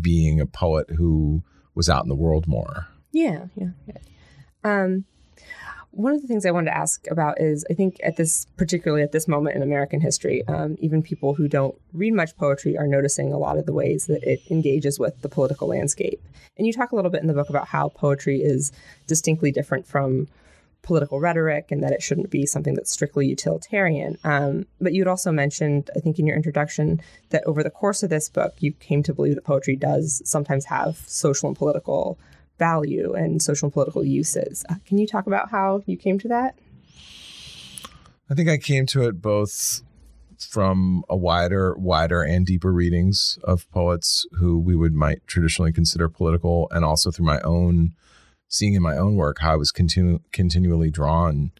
being 0.00 0.40
a 0.40 0.46
poet 0.46 0.90
who 0.90 1.42
was 1.74 1.88
out 1.88 2.02
in 2.02 2.08
the 2.08 2.14
world 2.14 2.46
more. 2.46 2.86
Yeah 3.12 3.46
yeah, 3.56 3.70
yeah. 3.86 3.98
um 4.64 5.04
one 5.96 6.12
of 6.12 6.20
the 6.20 6.28
things 6.28 6.44
I 6.44 6.50
wanted 6.50 6.70
to 6.70 6.76
ask 6.76 7.06
about 7.10 7.40
is 7.40 7.64
I 7.70 7.74
think 7.74 7.98
at 8.04 8.16
this, 8.16 8.46
particularly 8.58 9.02
at 9.02 9.12
this 9.12 9.26
moment 9.26 9.56
in 9.56 9.62
American 9.62 10.00
history, 10.00 10.46
um, 10.46 10.76
even 10.78 11.02
people 11.02 11.34
who 11.34 11.48
don't 11.48 11.74
read 11.94 12.12
much 12.12 12.36
poetry 12.36 12.76
are 12.76 12.86
noticing 12.86 13.32
a 13.32 13.38
lot 13.38 13.56
of 13.56 13.64
the 13.64 13.72
ways 13.72 14.04
that 14.06 14.22
it 14.22 14.40
engages 14.50 14.98
with 14.98 15.18
the 15.22 15.28
political 15.30 15.68
landscape. 15.68 16.22
And 16.58 16.66
you 16.66 16.72
talk 16.74 16.92
a 16.92 16.96
little 16.96 17.10
bit 17.10 17.22
in 17.22 17.28
the 17.28 17.34
book 17.34 17.48
about 17.48 17.68
how 17.68 17.88
poetry 17.88 18.42
is 18.42 18.72
distinctly 19.06 19.50
different 19.50 19.86
from 19.86 20.28
political 20.82 21.18
rhetoric 21.18 21.72
and 21.72 21.82
that 21.82 21.92
it 21.92 22.02
shouldn't 22.02 22.30
be 22.30 22.44
something 22.44 22.74
that's 22.74 22.92
strictly 22.92 23.26
utilitarian. 23.26 24.18
Um, 24.22 24.66
but 24.80 24.92
you'd 24.92 25.08
also 25.08 25.32
mentioned, 25.32 25.90
I 25.96 26.00
think, 26.00 26.18
in 26.18 26.26
your 26.26 26.36
introduction, 26.36 27.00
that 27.30 27.42
over 27.44 27.62
the 27.62 27.70
course 27.70 28.02
of 28.02 28.10
this 28.10 28.28
book, 28.28 28.54
you 28.60 28.72
came 28.72 29.02
to 29.04 29.14
believe 29.14 29.34
that 29.34 29.44
poetry 29.44 29.76
does 29.76 30.20
sometimes 30.26 30.66
have 30.66 30.98
social 31.06 31.48
and 31.48 31.56
political 31.56 32.18
value 32.58 33.14
and 33.14 33.42
social 33.42 33.66
and 33.66 33.72
political 33.72 34.04
uses. 34.04 34.64
Uh, 34.68 34.74
can 34.86 34.98
you 34.98 35.06
talk 35.06 35.26
about 35.26 35.50
how 35.50 35.82
you 35.86 35.96
came 35.96 36.18
to 36.18 36.28
that? 36.28 36.58
I 38.30 38.34
think 38.34 38.48
I 38.48 38.58
came 38.58 38.86
to 38.86 39.06
it 39.06 39.22
both 39.22 39.82
from 40.38 41.04
a 41.08 41.16
wider, 41.16 41.74
wider 41.76 42.22
and 42.22 42.44
deeper 42.44 42.72
readings 42.72 43.38
of 43.44 43.70
poets 43.70 44.26
who 44.38 44.58
we 44.58 44.76
would 44.76 44.92
might 44.92 45.26
traditionally 45.26 45.72
consider 45.72 46.08
political, 46.08 46.68
and 46.70 46.84
also 46.84 47.10
through 47.10 47.26
my 47.26 47.40
own 47.40 47.92
seeing 48.48 48.74
in 48.74 48.82
my 48.82 48.96
own 48.96 49.16
work 49.16 49.38
how 49.40 49.52
I 49.52 49.56
was 49.56 49.72
continu- 49.72 50.20
continually 50.32 50.90
drawn 50.90 51.52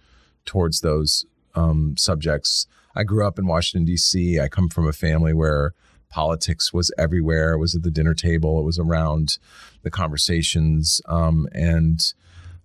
towards 0.45 0.81
those 0.81 1.25
um, 1.55 1.97
subjects. 1.97 2.67
I 2.95 3.03
grew 3.03 3.27
up 3.27 3.39
in 3.39 3.47
Washington 3.47 3.85
D.C. 3.85 4.39
I 4.41 4.49
come 4.49 4.69
from 4.69 4.87
a 4.87 4.93
family 4.93 5.35
where 5.35 5.73
politics 6.09 6.73
was 6.73 6.93
everywhere. 6.99 7.53
It 7.53 7.59
was 7.59 7.75
at 7.75 7.83
the 7.83 7.91
dinner 7.91 8.15
table. 8.15 8.59
It 8.61 8.65
was 8.65 8.79
around 8.79 9.39
the 9.83 9.91
conversations. 9.91 11.01
Um, 11.07 11.49
and 11.53 12.01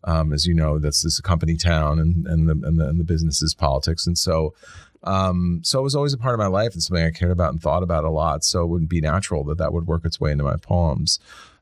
um, 0.04 0.34
as 0.34 0.46
you 0.46 0.54
know, 0.54 0.80
that's 0.80 1.02
this 1.02 1.20
company 1.20 1.56
town, 1.56 2.00
and 2.00 2.26
and 2.26 2.50
the, 2.50 2.68
and 2.68 2.80
the 2.80 2.88
and 2.88 3.00
the 3.00 3.04
business 3.04 3.42
is 3.42 3.54
politics. 3.54 4.08
And 4.08 4.18
so, 4.18 4.54
um, 5.04 5.62
so 5.64 5.80
it 5.80 5.84
was 5.84 5.96
always 5.96 6.14
a 6.14 6.18
part 6.18 6.34
of 6.34 6.40
my 6.40 6.48
life 6.48 6.74
and 6.74 6.82
something 6.82 7.06
I 7.06 7.12
cared 7.12 7.32
about 7.32 7.52
and 7.52 7.62
thought 7.62 7.84
about 7.84 8.04
a 8.04 8.10
lot. 8.10 8.44
So 8.44 8.64
it 8.64 8.68
wouldn't 8.68 8.90
be 8.90 9.02
natural 9.02 9.44
that 9.46 9.58
that 9.60 9.74
would 9.74 9.88
work 9.88 10.06
its 10.06 10.20
way 10.20 10.32
into 10.32 10.44
my 10.44 10.58
poems. 10.58 11.20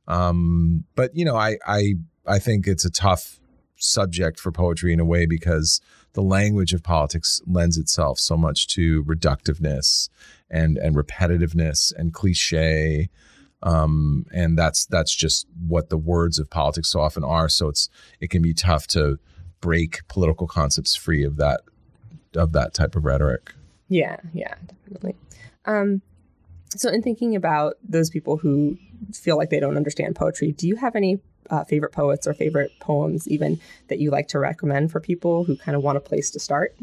Um, 0.08 0.86
but 0.96 1.16
you 1.16 1.26
know, 1.26 1.36
I 1.36 1.58
I 1.68 1.96
I 2.26 2.40
think 2.40 2.68
it's 2.68 2.86
a 2.86 2.90
tough 2.90 3.40
subject 3.76 4.40
for 4.40 4.52
poetry 4.52 4.94
in 4.94 5.00
a 5.00 5.06
way 5.06 5.26
because 5.26 5.82
the 6.14 6.22
language 6.22 6.74
of 6.74 6.84
politics 6.84 7.42
lends 7.46 7.78
itself 7.78 8.20
so 8.20 8.36
much 8.36 8.68
to 8.68 9.04
reductiveness 9.04 10.10
and 10.50 10.78
and 10.78 10.96
repetitiveness 10.96 11.94
and 11.96 12.14
cliche 12.14 13.10
um, 13.62 14.26
and 14.34 14.58
that's 14.58 14.86
that's 14.86 15.14
just 15.14 15.48
what 15.68 15.90
the 15.90 15.98
words 15.98 16.40
of 16.40 16.50
politics 16.50 16.90
so 16.90 17.02
often 17.02 17.24
are. 17.24 17.50
So 17.50 17.68
it's 17.68 17.90
it 18.20 18.30
can 18.30 18.42
be 18.42 18.54
tough 18.54 18.88
to 18.88 19.20
break 19.62 20.08
political 20.08 20.48
concepts 20.48 20.96
free 20.96 21.24
of 21.24 21.38
that 21.38 21.62
of 22.36 22.54
that 22.54 22.74
type 22.74 22.96
of 22.96 23.06
rhetoric. 23.06 23.54
Yeah 23.90 24.18
yeah 24.34 24.56
definitely. 24.68 25.16
Um, 25.66 26.02
so 26.76 26.90
in 26.90 27.02
thinking 27.02 27.36
about 27.36 27.76
those 27.84 28.10
people 28.10 28.38
who 28.38 28.78
feel 29.14 29.38
like 29.38 29.50
they 29.50 29.60
don't 29.60 29.78
understand 29.78 30.16
poetry 30.16 30.52
do 30.52 30.68
you 30.68 30.76
have 30.76 30.96
any 30.96 31.20
uh, 31.50 31.64
favorite 31.64 31.92
poets 31.92 32.28
or 32.28 32.34
favorite 32.34 32.72
poems 32.80 33.28
even 33.28 33.60
that 33.88 33.98
you 33.98 34.12
like 34.12 34.28
to 34.28 34.38
recommend 34.38 34.92
for 34.92 35.00
people 35.00 35.46
who 35.46 35.56
kind 35.56 35.76
of 35.76 35.82
want 35.82 35.98
a 35.98 36.02
place 36.02 36.30
to 36.30 36.40
start 36.40 36.76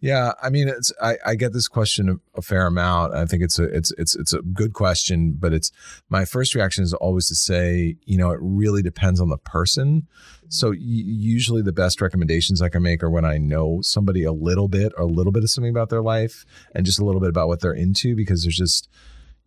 yeah, 0.00 0.32
I 0.40 0.50
mean, 0.50 0.68
it's 0.68 0.92
I, 1.02 1.16
I 1.26 1.34
get 1.34 1.52
this 1.52 1.66
question 1.66 2.20
a, 2.34 2.42
fair 2.42 2.66
amount. 2.66 3.14
I 3.14 3.26
think 3.26 3.42
it's 3.42 3.58
a 3.58 3.64
it's 3.64 3.92
it's 3.98 4.14
it's 4.14 4.32
a 4.32 4.42
good 4.42 4.72
question, 4.72 5.34
but 5.38 5.52
it's 5.52 5.72
my 6.08 6.24
first 6.24 6.54
reaction 6.54 6.84
is 6.84 6.94
always 6.94 7.26
to 7.28 7.34
say, 7.34 7.96
you 8.04 8.16
know, 8.16 8.30
it 8.30 8.38
really 8.40 8.82
depends 8.82 9.20
on 9.20 9.28
the 9.28 9.38
person. 9.38 10.06
So 10.48 10.70
usually 10.70 11.62
the 11.62 11.72
best 11.72 12.00
recommendations 12.00 12.62
I 12.62 12.68
can 12.68 12.82
make 12.82 13.02
are 13.02 13.10
when 13.10 13.24
I 13.24 13.38
know 13.38 13.80
somebody 13.82 14.22
a 14.22 14.32
little 14.32 14.68
bit 14.68 14.92
or 14.96 15.02
a 15.02 15.08
little 15.08 15.32
bit 15.32 15.42
of 15.42 15.50
something 15.50 15.70
about 15.70 15.90
their 15.90 16.00
life 16.00 16.44
and 16.74 16.86
just 16.86 17.00
a 17.00 17.04
little 17.04 17.20
bit 17.20 17.30
about 17.30 17.48
what 17.48 17.60
they're 17.60 17.72
into 17.72 18.14
because 18.14 18.44
there's 18.44 18.56
just 18.56 18.88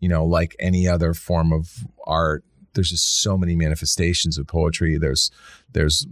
you 0.02 0.08
know, 0.08 0.24
like 0.26 0.56
any 0.58 0.88
other 0.88 1.14
form 1.14 1.52
of 1.52 1.86
art, 2.04 2.44
there's 2.74 2.90
just 2.90 3.22
so 3.22 3.36
many 3.36 3.56
manifestations 3.56 4.38
of 4.38 4.46
poetry. 4.46 4.98
There's 4.98 5.30
there's 5.72 6.06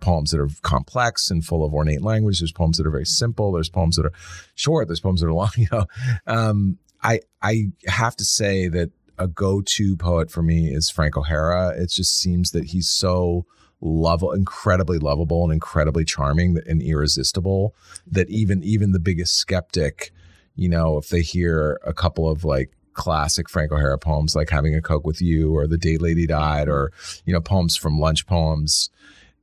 poems 0.00 0.30
that 0.30 0.40
are 0.40 0.48
complex 0.62 1.30
and 1.30 1.44
full 1.44 1.64
of 1.64 1.74
ornate 1.74 2.02
language. 2.02 2.40
There's 2.40 2.52
poems 2.52 2.78
that 2.78 2.86
are 2.86 2.90
very 2.90 3.06
simple. 3.06 3.52
There's 3.52 3.68
poems 3.68 3.96
that 3.96 4.06
are 4.06 4.12
short. 4.54 4.88
There's 4.88 5.00
poems 5.00 5.20
that 5.20 5.28
are 5.28 5.32
long. 5.32 5.50
You 5.56 5.66
know, 5.70 5.86
um, 6.26 6.78
I 7.02 7.20
I 7.40 7.66
have 7.86 8.16
to 8.16 8.24
say 8.24 8.68
that 8.68 8.90
a 9.18 9.28
go-to 9.28 9.96
poet 9.96 10.30
for 10.30 10.42
me 10.42 10.74
is 10.74 10.90
Frank 10.90 11.16
O'Hara. 11.16 11.74
It 11.76 11.90
just 11.90 12.18
seems 12.18 12.50
that 12.50 12.64
he's 12.66 12.88
so 12.88 13.46
lovable, 13.80 14.32
incredibly 14.32 14.98
lovable 14.98 15.44
and 15.44 15.52
incredibly 15.52 16.04
charming 16.04 16.56
and 16.66 16.82
irresistible 16.82 17.74
that 18.06 18.30
even 18.30 18.62
even 18.62 18.92
the 18.92 19.00
biggest 19.00 19.36
skeptic, 19.36 20.12
you 20.54 20.68
know, 20.68 20.96
if 20.98 21.08
they 21.08 21.22
hear 21.22 21.80
a 21.84 21.92
couple 21.92 22.28
of 22.28 22.44
like 22.44 22.70
classic 22.94 23.48
Frank 23.48 23.72
O'Hara 23.72 23.98
poems 23.98 24.34
like 24.34 24.50
Having 24.50 24.74
a 24.74 24.82
Coke 24.82 25.06
with 25.06 25.20
You 25.20 25.54
or 25.56 25.66
The 25.66 25.78
Day 25.78 25.96
Lady 25.96 26.26
Died 26.26 26.68
or, 26.68 26.92
you 27.24 27.32
know, 27.32 27.40
poems 27.40 27.76
from 27.76 27.98
lunch 27.98 28.26
poems. 28.26 28.90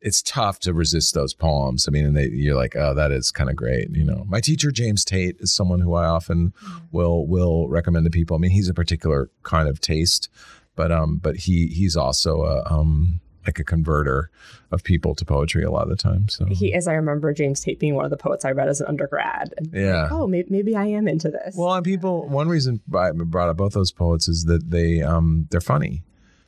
It's 0.02 0.22
tough 0.22 0.60
to 0.60 0.74
resist 0.74 1.14
those 1.14 1.34
poems. 1.34 1.88
I 1.88 1.92
mean, 1.92 2.06
and 2.06 2.16
they, 2.16 2.30
you're 2.30 2.56
like, 2.56 2.76
oh, 2.76 2.94
that 2.94 3.12
is 3.12 3.32
kind 3.32 3.50
of 3.50 3.58
great. 3.58 3.90
You 3.92 4.06
know, 4.06 4.24
my 4.30 4.40
teacher 4.40 4.72
James 4.72 5.04
Tate 5.04 5.36
is 5.40 5.54
someone 5.54 5.82
who 5.82 5.94
I 5.94 6.06
often 6.06 6.54
will 6.92 7.28
will 7.28 7.68
recommend 7.68 8.06
to 8.06 8.10
people. 8.10 8.38
I 8.38 8.40
mean, 8.40 8.52
he's 8.52 8.70
a 8.70 8.74
particular 8.74 9.30
kind 9.44 9.68
of 9.68 9.82
taste, 9.82 10.30
but 10.78 10.90
um, 10.90 11.18
but 11.18 11.36
he 11.36 11.68
he's 11.68 11.98
also 11.98 12.44
a 12.44 12.64
um, 12.74 13.20
like 13.46 13.60
a 13.60 13.64
converter 13.64 14.30
of 14.72 14.84
people 14.84 15.16
to 15.16 15.26
poetry 15.26 15.64
a 15.64 15.72
lot 15.72 15.84
of 15.84 15.90
the 15.90 15.96
time. 15.96 16.28
So 16.30 16.46
he 16.46 16.74
is. 16.74 16.88
I 16.88 16.94
remember 16.94 17.34
James 17.34 17.62
Tate 17.62 17.80
being 17.80 17.96
one 17.96 18.06
of 18.06 18.12
the 18.12 18.18
poets 18.18 18.46
I 18.46 18.52
read 18.52 18.70
as 18.70 18.82
an 18.82 18.88
undergrad. 18.88 19.54
And 19.58 19.70
yeah. 19.74 20.04
Like, 20.04 20.12
oh, 20.12 20.28
maybe, 20.28 20.48
maybe 20.50 20.76
I 20.76 20.86
am 20.86 21.08
into 21.08 21.30
this. 21.30 21.56
Well, 21.58 21.74
and 21.74 21.84
people. 21.84 22.28
One 22.28 22.50
reason 22.50 22.82
I 22.96 23.12
brought 23.12 23.50
up 23.50 23.58
both 23.58 23.74
those 23.74 23.92
poets 23.92 24.28
is 24.28 24.46
that 24.46 24.70
they 24.70 25.02
um 25.02 25.48
they're 25.52 25.62
funny, 25.62 26.04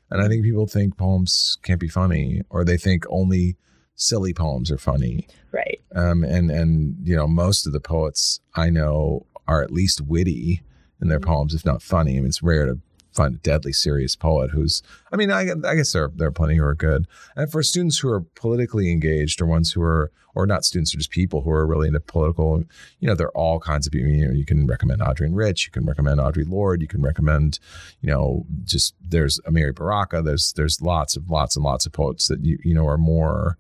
and 0.09 0.21
I 0.21 0.27
think 0.27 0.43
people 0.43 0.67
think 0.67 0.97
poems 0.97 1.57
can't 1.63 1.79
be 1.79 1.87
funny, 1.87 2.41
or 2.49 2.63
they 2.63 2.77
think 2.77 3.05
only 3.09 3.57
silly 3.95 4.33
poems 4.33 4.71
are 4.71 4.77
funny. 4.77 5.27
Right. 5.51 5.79
Um, 5.95 6.23
and 6.23 6.51
and 6.51 6.97
you 7.03 7.15
know 7.15 7.27
most 7.27 7.65
of 7.65 7.73
the 7.73 7.79
poets 7.79 8.39
I 8.55 8.69
know 8.69 9.25
are 9.47 9.61
at 9.61 9.71
least 9.71 10.01
witty 10.01 10.61
in 11.01 11.07
their 11.07 11.19
poems, 11.19 11.53
if 11.53 11.65
not 11.65 11.81
funny. 11.81 12.13
I 12.13 12.19
mean, 12.19 12.27
it's 12.27 12.43
rare 12.43 12.65
to 12.67 12.79
find 13.13 13.35
a 13.35 13.39
deadly 13.39 13.73
serious 13.73 14.15
poet 14.15 14.51
who's. 14.51 14.81
I 15.11 15.15
mean, 15.15 15.31
I, 15.31 15.51
I 15.65 15.75
guess 15.75 15.91
there 15.91 16.09
there 16.15 16.27
are 16.27 16.31
plenty 16.31 16.55
who 16.55 16.63
are 16.63 16.75
good. 16.75 17.07
And 17.35 17.51
for 17.51 17.63
students 17.63 17.99
who 17.99 18.09
are 18.09 18.21
politically 18.21 18.91
engaged, 18.91 19.41
or 19.41 19.45
ones 19.45 19.71
who 19.73 19.81
are, 19.81 20.11
or 20.33 20.45
not 20.45 20.65
students, 20.65 20.93
or 20.93 20.97
just 20.97 21.11
people 21.11 21.41
who 21.41 21.51
are 21.51 21.67
really 21.67 21.87
into 21.87 21.99
political, 21.99 22.63
you 22.99 23.07
know, 23.07 23.15
there 23.15 23.27
are 23.27 23.37
all 23.37 23.59
kinds 23.59 23.87
of 23.87 23.93
people. 23.93 24.09
You 24.09 24.27
know, 24.27 24.33
you 24.33 24.45
can 24.45 24.65
recommend 24.67 25.01
Adrienne 25.01 25.35
Rich, 25.35 25.65
you 25.65 25.71
can 25.71 25.85
recommend 25.85 26.19
Audre 26.19 26.47
Lorde, 26.47 26.81
you 26.81 26.87
can 26.87 27.01
recommend, 27.01 27.59
you 28.01 28.09
know, 28.09 28.45
just 28.63 28.95
there's 29.01 29.39
Amiri 29.41 29.75
Baraka. 29.75 30.21
There's 30.21 30.53
there's 30.53 30.81
lots 30.81 31.15
of 31.15 31.29
lots 31.29 31.55
and 31.55 31.63
lots 31.63 31.85
of 31.85 31.91
poets 31.91 32.27
that 32.27 32.43
you 32.43 32.57
you 32.63 32.73
know 32.73 32.87
are 32.87 32.97
more 32.97 33.57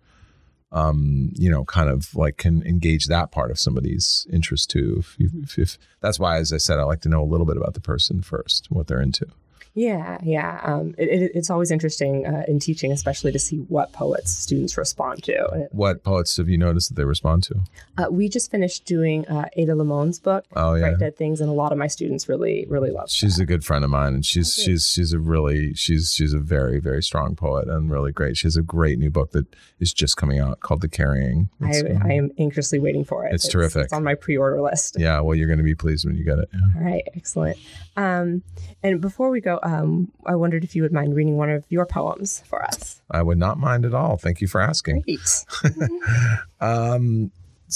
um, 0.71 1.31
you 1.35 1.49
know, 1.49 1.65
kind 1.65 1.89
of 1.89 2.15
like 2.15 2.37
can 2.37 2.65
engage 2.65 3.07
that 3.07 3.31
part 3.31 3.51
of 3.51 3.59
somebody's 3.59 4.25
interest 4.31 4.69
too. 4.69 5.03
If, 5.19 5.33
if, 5.33 5.59
if, 5.59 5.77
that's 5.99 6.19
why, 6.19 6.37
as 6.37 6.53
I 6.53 6.57
said, 6.57 6.79
I 6.79 6.83
like 6.83 7.01
to 7.01 7.09
know 7.09 7.21
a 7.21 7.25
little 7.25 7.45
bit 7.45 7.57
about 7.57 7.73
the 7.73 7.81
person 7.81 8.21
first, 8.21 8.67
what 8.69 8.87
they're 8.87 9.01
into. 9.01 9.27
Yeah, 9.73 10.17
yeah. 10.21 10.59
Um, 10.63 10.93
it, 10.97 11.07
it, 11.07 11.31
it's 11.33 11.49
always 11.49 11.71
interesting 11.71 12.25
uh, 12.25 12.43
in 12.47 12.59
teaching, 12.59 12.91
especially 12.91 13.31
to 13.31 13.39
see 13.39 13.57
what 13.69 13.93
poets 13.93 14.31
students 14.31 14.77
respond 14.77 15.23
to. 15.23 15.67
What 15.71 16.03
poets 16.03 16.35
have 16.37 16.49
you 16.49 16.57
noticed 16.57 16.89
that 16.89 16.95
they 16.95 17.05
respond 17.05 17.43
to? 17.43 17.61
Uh, 17.97 18.07
we 18.11 18.27
just 18.27 18.51
finished 18.51 18.85
doing 18.85 19.25
uh, 19.27 19.45
Ada 19.53 19.73
Limon's 19.73 20.19
book, 20.19 20.45
oh, 20.55 20.73
yeah. 20.73 20.81
Bright 20.81 20.99
Dead 20.99 21.17
Things, 21.17 21.39
and 21.39 21.49
a 21.49 21.53
lot 21.53 21.71
of 21.71 21.77
my 21.77 21.87
students 21.87 22.27
really, 22.27 22.65
really 22.69 22.91
love. 22.91 23.09
She's 23.09 23.37
that. 23.37 23.43
a 23.43 23.45
good 23.45 23.63
friend 23.63 23.85
of 23.85 23.91
mine, 23.91 24.15
and 24.15 24.25
she's 24.25 24.57
okay. 24.57 24.65
she's 24.65 24.89
she's 24.89 25.13
a 25.13 25.19
really 25.19 25.73
she's 25.73 26.13
she's 26.13 26.33
a 26.33 26.39
very 26.39 26.79
very 26.79 27.01
strong 27.01 27.35
poet 27.35 27.69
and 27.69 27.89
really 27.89 28.11
great. 28.11 28.35
She 28.35 28.47
has 28.47 28.57
a 28.57 28.61
great 28.61 28.99
new 28.99 29.09
book 29.09 29.31
that 29.31 29.45
is 29.79 29.93
just 29.93 30.17
coming 30.17 30.39
out 30.39 30.59
called 30.59 30.81
The 30.81 30.89
Carrying. 30.89 31.49
I, 31.61 31.79
um, 31.79 32.01
I, 32.03 32.13
am 32.13 32.31
anxiously 32.37 32.79
waiting 32.79 33.05
for 33.05 33.25
it. 33.25 33.33
It's, 33.33 33.45
it's, 33.45 33.53
terrific. 33.53 33.85
It's 33.85 33.93
on 33.93 34.03
my 34.03 34.15
pre-order 34.15 34.61
list. 34.61 34.97
Yeah, 34.99 35.21
well, 35.21 35.35
you're 35.35 35.47
going 35.47 35.59
to 35.59 35.63
be 35.63 35.75
pleased 35.75 36.05
when 36.05 36.15
you 36.15 36.23
get 36.23 36.39
it. 36.39 36.49
Yeah. 36.53 36.59
All 36.75 36.85
right, 36.85 37.03
excellent. 37.15 37.57
Um, 37.95 38.43
and 38.83 39.01
before 39.01 39.29
we 39.29 39.41
go, 39.41 39.59
um, 39.63 40.11
I 40.25 40.35
wondered 40.35 40.63
if 40.63 40.75
you 40.75 40.81
would 40.83 40.91
mind 40.91 41.15
reading 41.15 41.37
one 41.37 41.49
of 41.49 41.65
your 41.69 41.85
poems 41.85 42.43
for 42.45 42.63
us. 42.63 43.01
I 43.09 43.21
would 43.21 43.37
not 43.37 43.59
mind 43.59 43.85
at 43.85 43.93
all. 43.93 44.17
Thank 44.17 44.41
you 44.41 44.47
for 44.47 44.61
asking. 44.61 45.01
Great. 45.01 45.45
um, 46.59 47.31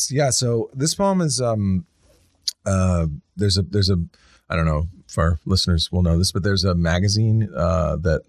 yeah. 0.10 0.30
So 0.30 0.70
this 0.74 0.96
poem 0.96 1.22
is 1.22 1.42
um, 1.42 1.86
uh, 2.66 3.08
there's 3.36 3.58
a 3.58 3.62
there's 3.62 3.90
a 3.90 3.98
I 4.50 4.56
don't 4.56 4.66
know 4.66 4.90
if 5.08 5.18
our 5.18 5.40
listeners 5.46 5.92
will 5.92 6.04
know 6.04 6.18
this, 6.18 6.32
but 6.32 6.44
there's 6.44 6.64
a 6.64 6.76
magazine 6.76 7.50
uh, 7.56 7.96
that 7.98 8.24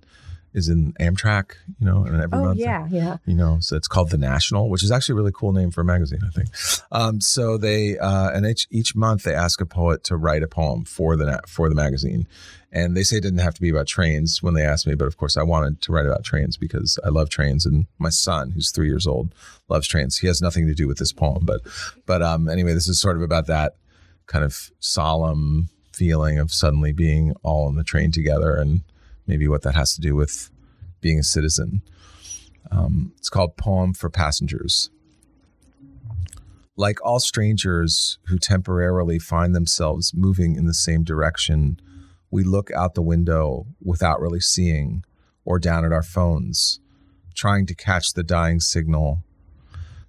is 0.56 0.70
in 0.70 0.94
Amtrak, 0.94 1.52
you 1.78 1.86
know, 1.86 2.04
and 2.04 2.16
every 2.16 2.38
oh, 2.38 2.44
month. 2.44 2.58
yeah, 2.58 2.88
yeah. 2.90 3.18
You 3.26 3.34
know, 3.34 3.58
so 3.60 3.76
it's 3.76 3.86
called 3.86 4.10
The 4.10 4.16
National, 4.16 4.70
which 4.70 4.82
is 4.82 4.90
actually 4.90 5.12
a 5.12 5.16
really 5.16 5.32
cool 5.32 5.52
name 5.52 5.70
for 5.70 5.82
a 5.82 5.84
magazine, 5.84 6.20
I 6.26 6.30
think. 6.30 6.48
Um, 6.90 7.20
so 7.20 7.58
they 7.58 7.98
uh, 7.98 8.30
and 8.30 8.46
each 8.46 8.66
each 8.70 8.96
month 8.96 9.24
they 9.24 9.34
ask 9.34 9.60
a 9.60 9.66
poet 9.66 10.02
to 10.04 10.16
write 10.16 10.42
a 10.42 10.48
poem 10.48 10.84
for 10.84 11.14
the 11.14 11.40
for 11.46 11.68
the 11.68 11.74
magazine, 11.74 12.26
and 12.72 12.96
they 12.96 13.02
say 13.02 13.18
it 13.18 13.22
didn't 13.22 13.40
have 13.40 13.52
to 13.54 13.60
be 13.60 13.68
about 13.68 13.86
trains 13.86 14.42
when 14.42 14.54
they 14.54 14.64
asked 14.64 14.86
me, 14.86 14.94
but 14.94 15.06
of 15.06 15.18
course 15.18 15.36
I 15.36 15.42
wanted 15.42 15.82
to 15.82 15.92
write 15.92 16.06
about 16.06 16.24
trains 16.24 16.56
because 16.56 16.98
I 17.04 17.10
love 17.10 17.28
trains, 17.28 17.66
and 17.66 17.86
my 17.98 18.10
son, 18.10 18.52
who's 18.52 18.70
three 18.70 18.88
years 18.88 19.06
old, 19.06 19.34
loves 19.68 19.86
trains. 19.86 20.18
He 20.18 20.26
has 20.26 20.40
nothing 20.40 20.66
to 20.66 20.74
do 20.74 20.88
with 20.88 20.96
this 20.96 21.12
poem, 21.12 21.44
but 21.44 21.60
but 22.06 22.22
um, 22.22 22.48
anyway, 22.48 22.72
this 22.72 22.88
is 22.88 22.98
sort 22.98 23.16
of 23.16 23.22
about 23.22 23.46
that 23.48 23.76
kind 24.26 24.44
of 24.44 24.70
solemn 24.80 25.68
feeling 25.92 26.38
of 26.38 26.52
suddenly 26.52 26.92
being 26.92 27.34
all 27.42 27.66
on 27.66 27.76
the 27.76 27.84
train 27.84 28.10
together 28.10 28.54
and 28.54 28.82
maybe 29.26 29.48
what 29.48 29.62
that 29.62 29.74
has 29.74 29.94
to 29.94 30.00
do 30.00 30.14
with 30.14 30.50
being 31.00 31.18
a 31.18 31.24
citizen. 31.24 31.82
Um, 32.70 33.12
it's 33.16 33.28
called 33.28 33.56
Poem 33.56 33.94
for 33.94 34.10
Passengers. 34.10 34.90
Like 36.76 37.04
all 37.04 37.20
strangers 37.20 38.18
who 38.26 38.38
temporarily 38.38 39.18
find 39.18 39.54
themselves 39.54 40.12
moving 40.14 40.56
in 40.56 40.66
the 40.66 40.74
same 40.74 41.04
direction, 41.04 41.80
we 42.30 42.44
look 42.44 42.70
out 42.72 42.94
the 42.94 43.02
window 43.02 43.66
without 43.82 44.20
really 44.20 44.40
seeing 44.40 45.04
or 45.44 45.58
down 45.58 45.84
at 45.84 45.92
our 45.92 46.02
phones, 46.02 46.80
trying 47.34 47.66
to 47.66 47.74
catch 47.74 48.12
the 48.12 48.22
dying 48.22 48.60
signal. 48.60 49.22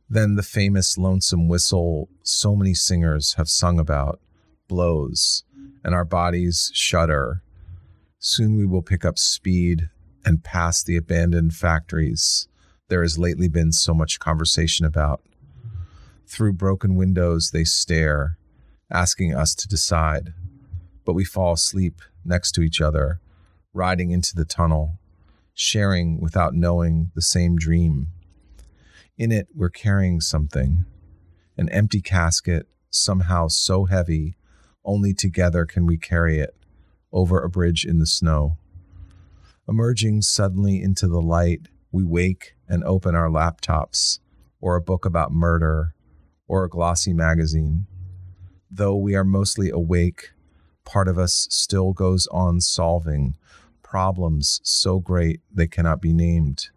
Then 0.10 0.36
the 0.36 0.44
famous 0.44 0.98
lonesome 0.98 1.48
whistle 1.48 2.10
so 2.24 2.56
many 2.56 2.74
singers 2.74 3.36
have 3.36 3.50
sung 3.50 3.80
about 3.80 4.20
blows, 4.68 5.44
and 5.84 5.94
our 5.94 6.06
bodies 6.06 6.72
shudder 6.74 7.44
Soon 8.20 8.56
we 8.56 8.66
will 8.66 8.82
pick 8.82 9.06
up 9.06 9.20
speed 9.20 9.90
and 10.26 10.44
pass 10.44 10.84
the 10.84 10.98
abandoned 10.98 11.54
factories 11.54 12.48
there 12.90 13.02
has 13.02 13.20
lately 13.20 13.48
been 13.48 13.72
so 13.72 13.94
much 13.94 14.20
conversation 14.20 14.86
about. 14.86 15.22
Through 16.26 16.54
broken 16.54 16.96
windows, 16.96 17.52
they 17.52 17.64
stare, 17.64 18.38
asking 18.92 19.36
us 19.36 19.54
to 19.56 19.68
decide. 19.68 20.34
But 21.06 21.14
we 21.14 21.26
fall 21.26 21.54
asleep 21.54 22.02
next 22.24 22.54
to 22.54 22.62
each 22.62 22.82
other, 22.82 23.20
riding 23.74 24.12
into 24.12 24.36
the 24.36 24.46
tunnel, 24.46 25.00
sharing 25.54 26.20
without 26.22 26.54
knowing 26.54 27.12
the 27.14 27.22
same 27.22 27.58
dream. 27.58 28.08
In 29.18 29.32
it, 29.32 29.48
we're 29.54 29.70
carrying 29.70 30.22
something 30.22 30.86
an 31.60 31.70
empty 31.70 32.02
casket, 32.02 32.68
somehow 32.92 33.48
so 33.48 33.86
heavy, 33.86 34.38
only 34.86 35.12
together 35.12 35.66
can 35.66 35.88
we 35.88 35.98
carry 35.98 36.40
it 36.40 36.57
over 37.18 37.42
a 37.42 37.50
bridge 37.50 37.84
in 37.84 37.98
the 37.98 38.06
snow. 38.06 38.58
Emerging 39.68 40.22
suddenly 40.22 40.80
into 40.80 41.08
the 41.08 41.20
light, 41.20 41.62
we 41.92 42.04
wake 42.04 42.54
and 42.70 42.84
open 42.84 43.16
our 43.16 43.28
laptops, 43.28 44.20
or 44.62 44.76
a 44.76 44.82
book 44.82 45.04
about 45.04 45.32
murder, 45.32 45.96
or 46.48 46.64
a 46.64 46.70
glossy 46.70 47.14
magazine. 47.14 47.88
Though 48.70 48.96
we 48.96 49.16
are 49.16 49.24
mostly 49.24 49.72
awake, 49.72 50.30
part 50.86 51.08
of 51.08 51.18
us 51.18 51.48
still 51.50 51.92
goes 51.92 52.28
on 52.28 52.62
solving 52.62 53.36
problems 53.82 54.62
so 54.64 55.00
great 55.00 55.42
they 55.52 55.66
cannot 55.66 56.00
be 56.00 56.14
named. 56.14 56.70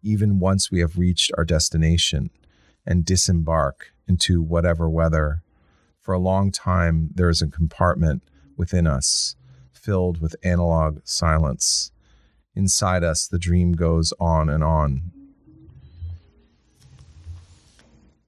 Even 0.00 0.38
once 0.38 0.70
we 0.70 0.78
have 0.78 0.96
reached 0.96 1.32
our 1.36 1.44
destination 1.44 2.30
and 2.86 3.04
disembark 3.04 3.92
into 4.06 4.40
whatever 4.42 4.88
weather, 4.88 5.42
for 6.00 6.14
a 6.14 6.20
long 6.20 6.52
time 6.52 7.10
there 7.16 7.28
is 7.28 7.42
a 7.42 7.48
compartment 7.48 8.22
within 8.56 8.86
us 8.86 9.34
filled 9.86 10.20
with 10.20 10.34
analog 10.42 10.98
silence. 11.04 11.92
Inside 12.56 13.04
us, 13.04 13.28
the 13.28 13.38
dream 13.38 13.72
goes 13.72 14.12
on 14.18 14.50
and 14.50 14.64
on. 14.64 15.12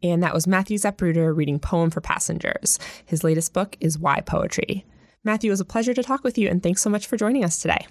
And 0.01 0.23
that 0.23 0.33
was 0.33 0.47
Matthew 0.47 0.79
Zapruder 0.79 1.37
reading 1.37 1.59
Poem 1.59 1.91
for 1.91 2.01
Passengers. 2.01 2.79
His 3.05 3.25
latest 3.25 3.53
book 3.53 3.77
is 3.81 3.99
Why 3.99 4.21
Poetry. 4.21 4.87
Matthew, 5.25 5.51
it 5.51 5.53
was 5.53 5.61
a 5.61 5.65
pleasure 5.65 5.93
to 5.93 6.03
talk 6.05 6.23
with 6.23 6.39
you, 6.39 6.49
and 6.49 6.63
thanks 6.63 6.81
so 6.81 6.89
much 6.89 7.09
for 7.09 7.17
joining 7.17 7.43
us 7.43 7.61
today. 7.61 7.85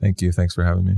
Thank 0.00 0.22
you. 0.22 0.32
Thanks 0.32 0.54
for 0.54 0.64
having 0.64 0.86
me. 0.86 0.94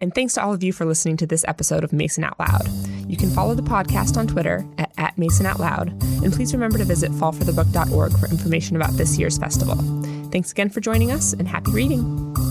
And 0.00 0.14
thanks 0.14 0.34
to 0.34 0.42
all 0.42 0.52
of 0.52 0.62
you 0.62 0.72
for 0.72 0.84
listening 0.84 1.16
to 1.18 1.26
this 1.26 1.44
episode 1.46 1.84
of 1.84 1.92
Mason 1.92 2.24
Out 2.24 2.38
Loud. 2.38 2.68
You 3.08 3.16
can 3.16 3.30
follow 3.30 3.54
the 3.54 3.62
podcast 3.62 4.16
on 4.16 4.26
Twitter 4.26 4.66
at, 4.78 4.92
at 4.96 5.18
Mason 5.18 5.46
Out 5.46 5.60
Loud, 5.60 5.88
and 6.22 6.32
please 6.32 6.52
remember 6.52 6.78
to 6.78 6.84
visit 6.84 7.10
fallforthebook.org 7.12 8.18
for 8.18 8.26
information 8.26 8.76
about 8.76 8.92
this 8.92 9.18
year's 9.18 9.38
festival. 9.38 9.76
Thanks 10.30 10.52
again 10.52 10.70
for 10.70 10.80
joining 10.80 11.10
us, 11.10 11.32
and 11.32 11.48
happy 11.48 11.72
reading. 11.72 12.47